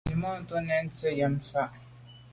Nzwimàntô 0.05 0.55
nèn 0.67 0.83
ntse’te 0.85 1.09
nyàm 1.17 1.35
fa. 1.49 1.63